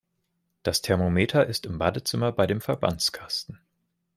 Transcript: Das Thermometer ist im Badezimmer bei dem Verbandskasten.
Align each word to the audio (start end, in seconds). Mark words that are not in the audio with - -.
Das 0.63 0.81
Thermometer 0.81 1.45
ist 1.45 1.67
im 1.67 1.77
Badezimmer 1.77 2.31
bei 2.31 2.47
dem 2.47 2.59
Verbandskasten. 2.59 3.59